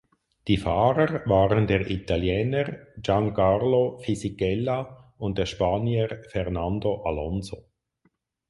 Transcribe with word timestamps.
Die 0.47 0.57
Fahrer 0.57 1.21
waren 1.27 1.67
der 1.67 1.87
Italiener 1.91 2.75
Giancarlo 2.97 3.99
Fisichella 3.99 5.13
und 5.19 5.37
der 5.37 5.45
Spanier 5.45 6.23
Fernando 6.27 7.03
Alonso. 7.03 7.67